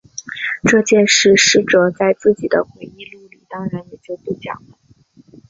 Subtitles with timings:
[0.63, 4.75] 这件事师哲在自己的回忆录里当然也就不讲了。